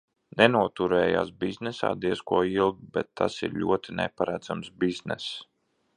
[0.39, 5.29] Nenoturējās biznesā diez ko ilgi, bet tas ir ļoti neparedzams bizness.